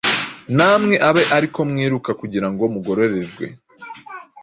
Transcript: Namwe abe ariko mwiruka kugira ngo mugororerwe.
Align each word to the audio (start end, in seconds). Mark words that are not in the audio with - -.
Namwe 0.57 0.95
abe 1.09 1.23
ariko 1.37 1.59
mwiruka 1.69 2.09
kugira 2.21 2.47
ngo 2.51 2.63
mugororerwe. 2.73 3.45